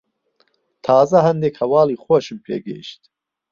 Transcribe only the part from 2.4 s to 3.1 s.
پێ گەیشت.